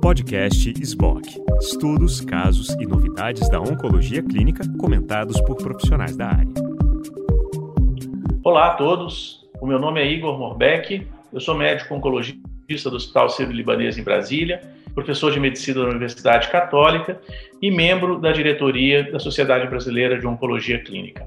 [0.00, 1.40] Podcast SBOC.
[1.60, 6.52] Estudos, casos e novidades da oncologia clínica comentados por profissionais da área.
[8.44, 9.46] Olá a todos.
[9.60, 11.06] O meu nome é Igor Morbeck.
[11.32, 14.60] Eu sou médico oncologista do Hospital Sírio-Libanês em Brasília,
[14.94, 17.20] professor de medicina da Universidade Católica
[17.60, 21.26] e membro da diretoria da Sociedade Brasileira de Oncologia Clínica.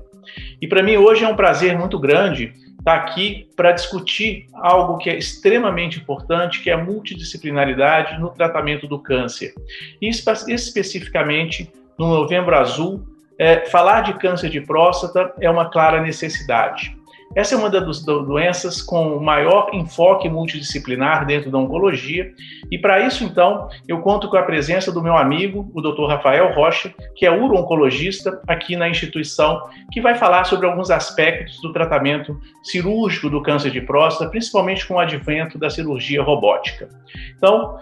[0.61, 2.53] E para mim hoje é um prazer muito grande
[2.85, 8.87] estar aqui para discutir algo que é extremamente importante, que é a multidisciplinaridade no tratamento
[8.87, 9.55] do câncer.
[9.99, 13.03] E especificamente no Novembro Azul,
[13.39, 16.95] é, falar de câncer de próstata é uma clara necessidade.
[17.33, 22.31] Essa é uma das doenças com maior enfoque multidisciplinar dentro da oncologia,
[22.71, 26.05] e para isso, então, eu conto com a presença do meu amigo, o Dr.
[26.07, 29.61] Rafael Rocha, que é uro-oncologista aqui na instituição,
[29.91, 34.95] que vai falar sobre alguns aspectos do tratamento cirúrgico do câncer de próstata, principalmente com
[34.95, 36.89] o advento da cirurgia robótica.
[37.37, 37.77] Então,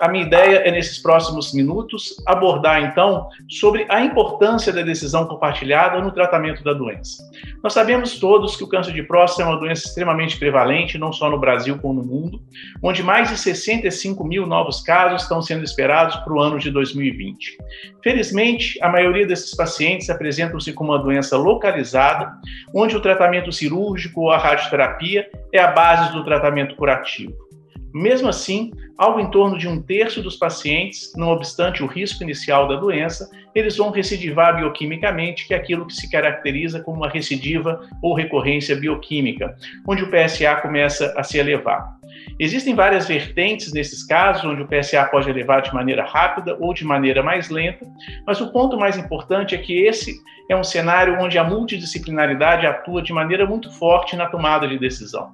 [0.00, 6.00] a minha ideia é, nesses próximos minutos, abordar, então, sobre a importância da decisão compartilhada
[6.00, 7.22] no tratamento da doença.
[7.62, 11.28] Nós sabemos todos que o câncer de próstata é uma doença extremamente prevalente, não só
[11.28, 12.40] no Brasil como no mundo,
[12.82, 17.58] onde mais de 65 mil novos casos estão sendo esperados para o ano de 2020.
[18.02, 22.32] Felizmente, a maioria desses pacientes apresentam-se com uma doença localizada,
[22.74, 27.49] onde o tratamento cirúrgico ou a radioterapia é a base do tratamento curativo.
[27.92, 32.68] Mesmo assim, algo em torno de um terço dos pacientes, não obstante o risco inicial
[32.68, 37.80] da doença, eles vão recidivar bioquimicamente, que é aquilo que se caracteriza como uma recidiva
[38.02, 39.56] ou recorrência bioquímica,
[39.88, 41.98] onde o PSA começa a se elevar.
[42.38, 46.84] Existem várias vertentes nesses casos, onde o PSA pode elevar de maneira rápida ou de
[46.84, 47.86] maneira mais lenta,
[48.26, 50.14] mas o ponto mais importante é que esse
[50.48, 55.30] é um cenário onde a multidisciplinaridade atua de maneira muito forte na tomada de decisão.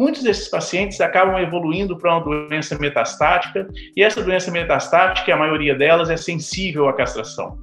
[0.00, 5.74] Muitos desses pacientes acabam evoluindo para uma doença metastática, e essa doença metastática, a maioria
[5.74, 7.58] delas, é sensível à castração.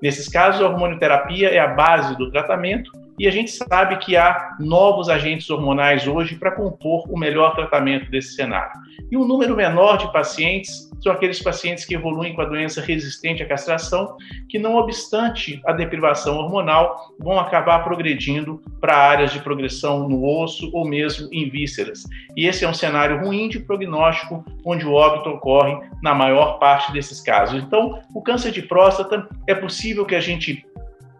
[0.00, 4.56] Nesses casos, a hormonioterapia é a base do tratamento, e a gente sabe que há
[4.58, 8.72] novos agentes hormonais hoje para compor o melhor tratamento desse cenário.
[9.10, 13.42] E um número menor de pacientes são aqueles pacientes que evoluem com a doença resistente
[13.42, 14.16] à castração,
[14.48, 20.70] que, não obstante a deprivação hormonal, vão acabar progredindo para áreas de progressão no osso
[20.72, 22.04] ou mesmo em vísceras.
[22.36, 26.92] E esse é um cenário ruim de prognóstico, onde o óbito ocorre na maior parte
[26.92, 27.60] desses casos.
[27.62, 30.64] Então, o câncer de próstata é possível que a gente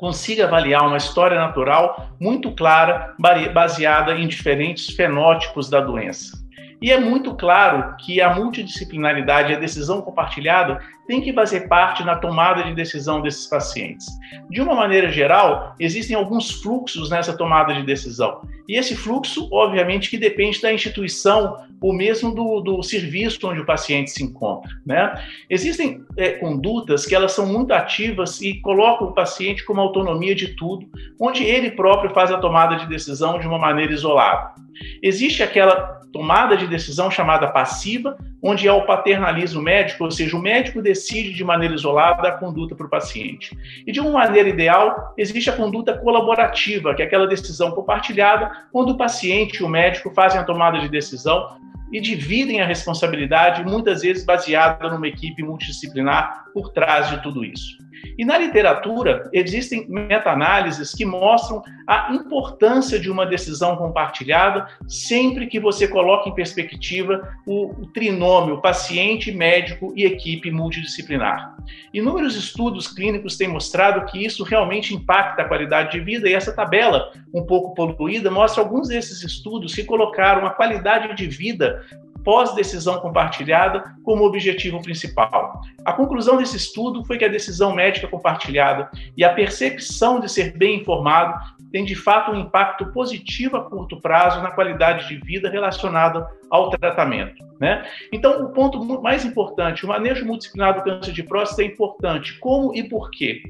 [0.02, 3.14] consiga avaliar uma história natural muito clara,
[3.54, 6.41] baseada em diferentes fenótipos da doença.
[6.82, 12.02] E é muito claro que a multidisciplinaridade e a decisão compartilhada tem que fazer parte
[12.04, 14.06] na tomada de decisão desses pacientes.
[14.50, 18.42] De uma maneira geral, existem alguns fluxos nessa tomada de decisão.
[18.68, 23.66] E esse fluxo, obviamente, que depende da instituição ou mesmo do, do serviço onde o
[23.66, 24.70] paciente se encontra.
[24.86, 25.12] Né?
[25.50, 30.34] Existem é, condutas que elas são muito ativas e colocam o paciente com uma autonomia
[30.34, 30.88] de tudo,
[31.20, 34.54] onde ele próprio faz a tomada de decisão de uma maneira isolada.
[35.02, 40.42] Existe aquela tomada de decisão chamada passiva, onde é o paternalismo médico, ou seja, o
[40.42, 43.56] médico decide de maneira isolada a conduta para o paciente.
[43.86, 48.92] E de uma maneira ideal, existe a conduta colaborativa, que é aquela decisão compartilhada, onde
[48.92, 51.56] o paciente e o médico fazem a tomada de decisão
[51.92, 57.81] e dividem a responsabilidade, muitas vezes baseada numa equipe multidisciplinar por trás de tudo isso.
[58.16, 65.60] E na literatura, existem meta-análises que mostram a importância de uma decisão compartilhada sempre que
[65.60, 71.56] você coloca em perspectiva o, trinômio paciente, médico e equipe multidisciplinar.
[71.92, 76.54] Inúmeros estudos clínicos têm mostrado que isso realmente impacta a qualidade de vida, e essa
[76.54, 81.84] tabela, um pouco poluída, mostra alguns desses estudos que colocaram a qualidade de vida
[82.22, 85.60] pós-decisão compartilhada como objetivo principal.
[85.84, 90.56] A conclusão desse estudo foi que a decisão médica compartilhada e a percepção de ser
[90.56, 91.38] bem informado
[91.72, 96.68] tem de fato um impacto positivo a curto prazo na qualidade de vida relacionada ao
[96.70, 97.42] tratamento.
[97.58, 97.84] Né?
[98.12, 102.38] Então, o ponto mais importante, o manejo multidisciplinar do câncer de próstata é importante.
[102.38, 103.42] Como e por quê?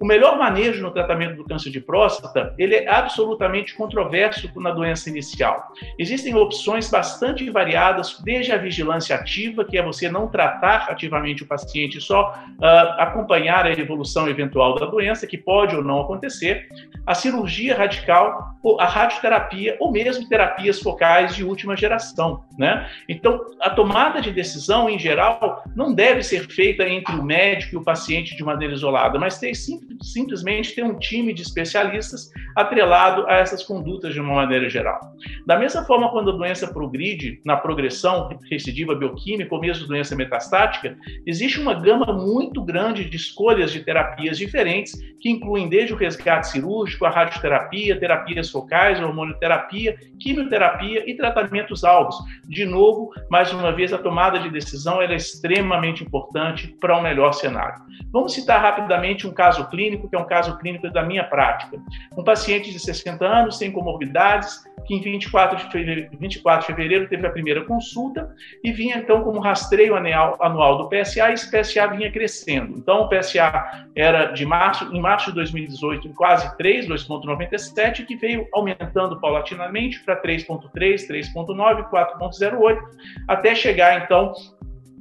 [0.00, 5.10] O melhor manejo no tratamento do câncer de próstata, ele é absolutamente controverso na doença
[5.10, 5.74] inicial.
[5.98, 11.46] Existem opções bastante variadas, desde a vigilância ativa, que é você não tratar ativamente o
[11.46, 12.64] paciente, só uh,
[12.96, 16.66] acompanhar a evolução eventual da doença, que pode ou não acontecer,
[17.06, 22.42] a cirurgia radical, a radioterapia ou mesmo terapias focais de última geração.
[22.58, 22.88] Né?
[23.06, 27.78] Então, a tomada de decisão, em geral, não deve ser feita entre o médico e
[27.78, 33.26] o paciente de maneira isolada, mas tem sim simplesmente ter um time de especialistas atrelado
[33.28, 35.00] a essas condutas de uma maneira geral.
[35.46, 40.96] Da mesma forma, quando a doença progride na progressão recidiva bioquímica ou mesmo doença metastática,
[41.26, 46.48] existe uma gama muito grande de escolhas de terapias diferentes, que incluem desde o resgate
[46.48, 52.16] cirúrgico, a radioterapia, terapias focais, hormonioterapia, quimioterapia e tratamentos alvos.
[52.48, 57.32] De novo, mais uma vez, a tomada de decisão é extremamente importante para um melhor
[57.32, 57.82] cenário.
[58.12, 61.78] Vamos citar rapidamente um caso clínico, que é um caso clínico da minha prática.
[62.16, 67.08] Um paciente de 60 anos, sem comorbidades, que em 24 de fevereiro, 24 de fevereiro
[67.08, 68.34] teve a primeira consulta
[68.64, 72.76] e vinha então como rastreio anual, anual do PSA e esse PSA vinha crescendo.
[72.76, 78.16] Então o PSA era de março, em março de 2018 em quase 3, 2.97, que
[78.16, 80.70] veio aumentando paulatinamente para 3.3,
[81.08, 82.80] 3.9, 4.08,
[83.28, 84.32] até chegar então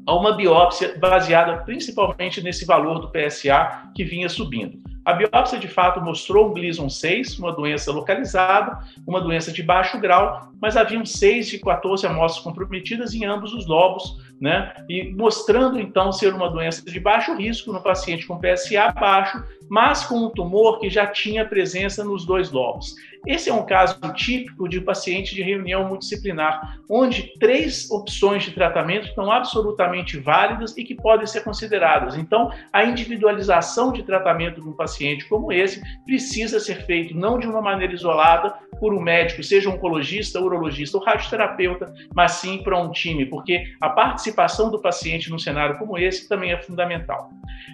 [0.09, 4.79] a uma biópsia baseada principalmente nesse valor do PSA que vinha subindo.
[5.06, 10.00] A biópsia, de fato, mostrou um Gleason 6, uma doença localizada, uma doença de baixo
[10.00, 14.73] grau, mas haviam 6 de 14 amostras comprometidas em ambos os lobos, né?
[14.89, 20.04] E mostrando, então, ser uma doença de baixo risco no paciente com PSA baixo, mas
[20.06, 22.95] com um tumor que já tinha presença nos dois lobos.
[23.27, 29.07] Esse é um caso típico de paciente de reunião multidisciplinar, onde três opções de tratamento
[29.07, 32.16] estão absolutamente válidas e que podem ser consideradas.
[32.16, 37.45] Então, a individualização de tratamento de um paciente como esse precisa ser feito não de
[37.45, 42.92] uma maneira isolada por um médico, seja oncologista, urologista ou radioterapeuta, mas sim para um
[42.92, 47.30] time, porque a participação do paciente num cenário como esse também é fundamental.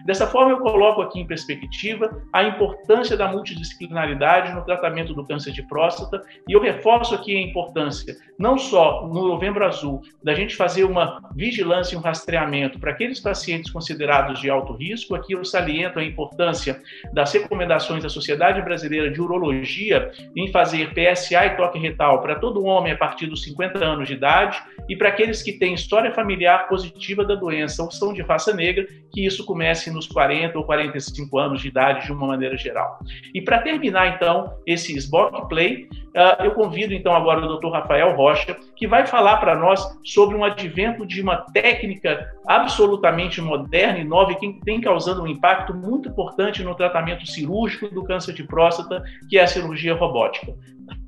[0.06, 1.85] Dessa forma, eu coloco aqui em perspectiva
[2.32, 7.42] a importância da multidisciplinaridade no tratamento do câncer de próstata e eu reforço aqui a
[7.42, 12.92] importância, não só no Novembro Azul, da gente fazer uma vigilância e um rastreamento para
[12.92, 15.16] aqueles pacientes considerados de alto risco.
[15.16, 16.82] Aqui eu saliento a importância
[17.14, 22.64] das recomendações da Sociedade Brasileira de Urologia em fazer PSA e toque retal para todo
[22.64, 26.68] homem a partir dos 50 anos de idade e para aqueles que têm história familiar
[26.68, 31.38] positiva da doença ou são de raça negra, que isso comece nos 40 ou 45
[31.38, 33.00] anos de idade de uma maneira geral.
[33.34, 37.68] E para terminar, então, esse SBOC Play, uh, eu convido então agora o Dr.
[37.68, 44.00] Rafael Rocha, que vai falar para nós sobre um advento de uma técnica absolutamente moderna
[44.00, 48.34] e nova e que tem causando um impacto muito importante no tratamento cirúrgico do câncer
[48.34, 50.54] de próstata, que é a cirurgia robótica.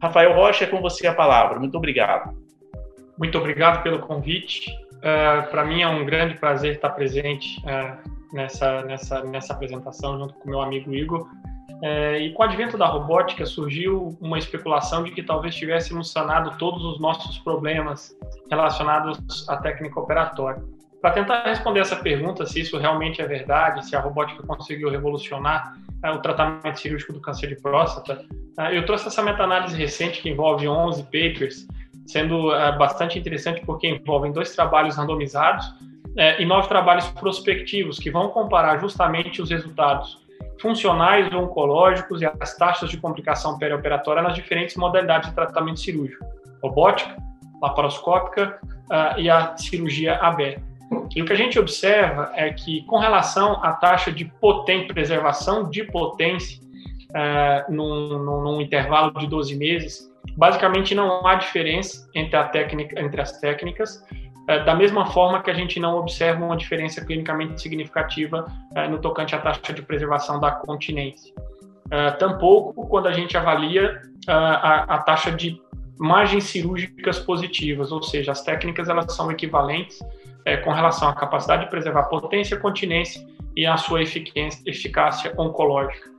[0.02, 1.60] Rafael Rocha, é com você a palavra.
[1.60, 2.36] Muito obrigado.
[3.18, 4.70] Muito obrigado pelo convite.
[4.98, 10.34] Uh, para mim é um grande prazer estar presente uh, nessa, nessa, nessa apresentação junto
[10.36, 11.28] com meu amigo Igor.
[11.84, 16.58] É, e com o advento da robótica surgiu uma especulação de que talvez tivéssemos sanado
[16.58, 18.16] todos os nossos problemas
[18.50, 20.64] relacionados à técnica operatória.
[21.02, 25.76] Para tentar responder essa pergunta, se isso realmente é verdade, se a robótica conseguiu revolucionar
[26.04, 28.26] é, o tratamento cirúrgico do câncer de próstata,
[28.60, 31.68] é, eu trouxe essa meta-análise recente que envolve 11 papers,
[32.08, 35.72] sendo é, bastante interessante porque envolvem dois trabalhos randomizados
[36.40, 40.18] e nove trabalhos prospectivos que vão comparar justamente os resultados
[40.60, 46.26] funcionais ou oncológicos e as taxas de complicação perioperatória nas diferentes modalidades de tratamento cirúrgico,
[46.62, 47.16] robótica,
[47.62, 50.62] laparoscópica uh, e a cirurgia aberta.
[51.16, 55.70] E o que a gente observa é que, com relação à taxa de potência, preservação
[55.70, 56.60] de potência
[57.10, 63.22] uh, num, num, num, intervalo de 12 meses, basicamente não há diferença entre, técnica, entre
[63.22, 68.46] as técnicas, é, da mesma forma que a gente não observa uma diferença clinicamente significativa
[68.74, 71.34] é, no tocante à taxa de preservação da continência.
[71.92, 75.62] É, tampouco quando a gente avalia a, taxa de
[76.00, 80.00] margens cirúrgicas positivas, ou seja, as técnicas elas são equivalentes
[80.64, 86.10] com relação à capacidade de preservar potência, continência e a sua eficácia oncológica.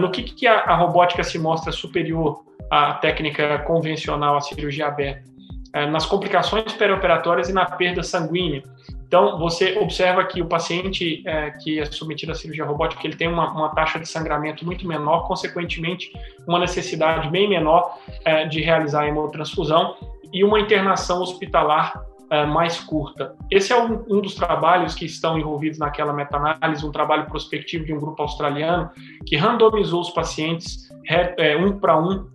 [0.00, 5.28] no que, que a, a robótica se mostra superior à técnica convencional, à cirurgia aberta?
[5.72, 8.62] É, nas complicações perioperatórias e na perda sanguínea.
[9.06, 13.28] Então, você observa que o paciente é, que é submetido à cirurgia robótica, ele tem
[13.28, 16.10] uma, uma, taxa de sangramento muito menor, consequentemente,
[16.46, 19.94] uma necessidade bem menor é, de realizar a hemotransfusão
[20.32, 23.34] e uma internação hospitalar é, mais curta.
[23.50, 27.92] Esse é um, um, dos trabalhos que estão envolvidos naquela meta-análise, um trabalho prospectivo de
[27.92, 28.90] um grupo australiano
[29.26, 32.26] que randomizou os pacientes é, um para um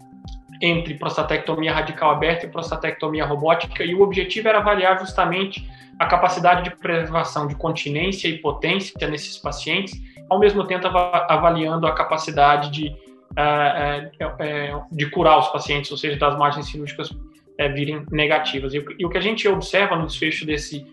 [0.66, 6.64] entre prostatectomia radical aberta e prostatectomia robótica, e o objetivo era avaliar justamente a capacidade
[6.64, 9.94] de preservação de continência e potência nesses pacientes,
[10.30, 16.18] ao mesmo tempo avaliando a capacidade de, uh, uh, de curar os pacientes, ou seja,
[16.18, 17.14] das margens cirúrgicas
[17.60, 18.74] uh, virem negativas.
[18.74, 20.86] E, e, o que a gente observa no desfecho desse,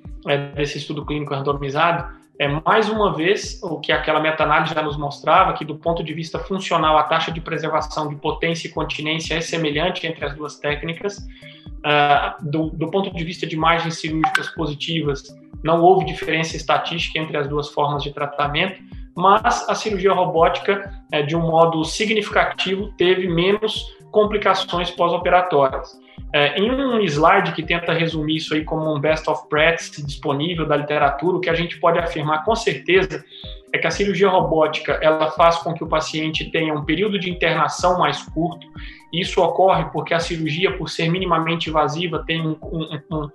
[0.55, 5.53] desse estudo clínico randomizado é mais uma vez o que aquela meta-análise já nos mostrava,
[5.53, 9.43] que do ponto de vista funcional a taxa de preservação de potência e continência é
[9.43, 11.19] semelhante entre as duas técnicas.
[11.19, 15.25] Uh, do, do, ponto de vista de margens cirúrgicas positivas,
[15.63, 18.83] não houve diferença estatística entre as duas formas de tratamento,
[19.15, 25.99] mas a cirurgia robótica, é, de um modo significativo, teve menos complicações pós-operatórias.
[26.33, 30.65] É, em um slide que tenta resumir isso aí como um best of practice disponível
[30.65, 33.25] da literatura, o que a gente pode afirmar com certeza
[33.73, 37.31] é que a cirurgia robótica ela faz com que o paciente tenha um período de
[37.31, 38.67] internação mais curto.
[39.13, 43.29] Isso ocorre porque a cirurgia, por ser minimamente invasiva, tem um, um,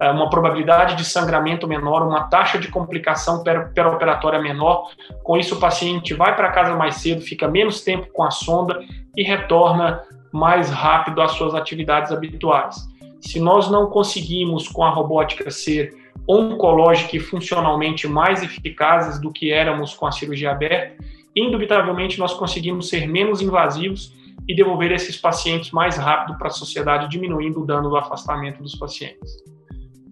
[0.00, 3.42] é, uma probabilidade de sangramento menor, uma taxa de complicação
[3.74, 4.90] peroperatória menor.
[5.22, 8.80] Com isso, o paciente vai para casa mais cedo, fica menos tempo com a sonda
[9.16, 10.00] e retorna
[10.32, 12.76] mais rápido às suas atividades habituais.
[13.20, 15.94] Se nós não conseguimos com a robótica ser
[16.28, 21.02] oncológica e funcionalmente mais eficazes do que éramos com a cirurgia aberta,
[21.34, 24.12] indubitavelmente nós conseguimos ser menos invasivos
[24.46, 28.74] e devolver esses pacientes mais rápido para a sociedade, diminuindo o dano do afastamento dos
[28.74, 29.42] pacientes.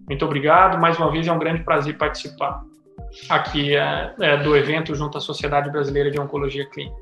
[0.07, 2.63] Muito obrigado, mais uma vez é um grande prazer participar
[3.29, 6.95] aqui é, é, do evento junto à Sociedade Brasileira de Oncologia Clínica.